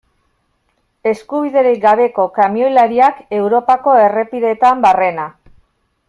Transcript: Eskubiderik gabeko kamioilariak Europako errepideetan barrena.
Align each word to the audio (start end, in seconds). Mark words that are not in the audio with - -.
Eskubiderik 1.09 1.83
gabeko 1.83 2.25
kamioilariak 2.39 3.19
Europako 3.41 3.93
errepideetan 4.09 4.81
barrena. 4.87 5.27